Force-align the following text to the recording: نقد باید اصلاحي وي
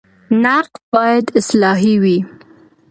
نقد 0.43 0.73
باید 0.93 1.25
اصلاحي 1.39 1.93
وي 2.01 2.17